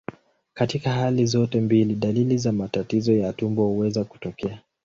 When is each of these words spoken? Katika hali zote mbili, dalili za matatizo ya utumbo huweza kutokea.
Katika 0.53 0.91
hali 0.91 1.25
zote 1.25 1.61
mbili, 1.61 1.95
dalili 1.95 2.37
za 2.37 2.51
matatizo 2.51 3.13
ya 3.13 3.29
utumbo 3.29 3.67
huweza 3.67 4.03
kutokea. 4.03 4.61